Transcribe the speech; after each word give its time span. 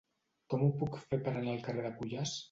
Com 0.53 0.61
ho 0.67 0.69
puc 0.83 0.97
fer 1.01 1.19
per 1.27 1.33
anar 1.33 1.53
al 1.57 1.61
carrer 1.67 1.83
de 1.89 1.91
Cuyàs? 2.01 2.33